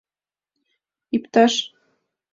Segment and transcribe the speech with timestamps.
[1.15, 1.53] Ипташ!